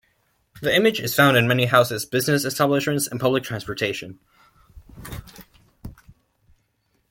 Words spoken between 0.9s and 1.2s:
is